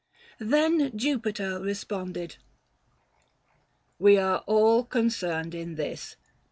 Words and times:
Then 0.39 0.97
Jupiter 0.97 1.59
responded:" 1.59 2.37
We 3.99 4.17
are 4.17 4.43
all 4.47 4.83
Concerned 4.83 5.53
in 5.53 5.75
this. 5.75 6.15